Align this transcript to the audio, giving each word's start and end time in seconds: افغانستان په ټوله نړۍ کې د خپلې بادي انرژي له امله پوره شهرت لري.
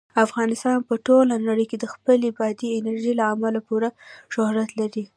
افغانستان 0.25 0.77
په 0.87 0.93
ټوله 1.05 1.35
نړۍ 1.47 1.65
کې 1.71 1.77
د 1.79 1.85
خپلې 1.93 2.27
بادي 2.37 2.67
انرژي 2.79 3.13
له 3.19 3.25
امله 3.33 3.59
پوره 3.67 3.89
شهرت 4.33 4.69
لري. 4.79 5.03